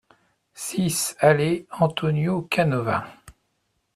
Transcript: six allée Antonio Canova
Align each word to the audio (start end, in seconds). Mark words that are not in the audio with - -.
six 0.55 1.15
allée 1.19 1.67
Antonio 1.69 2.41
Canova 2.41 3.05